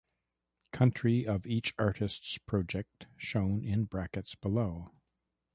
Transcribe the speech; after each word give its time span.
Country 0.71 1.27
of 1.27 1.45
each 1.45 1.75
artists 1.77 2.39
project 2.39 3.05
shown 3.17 3.63
in 3.63 3.83
brackets 3.85 4.33
below. 4.33 4.89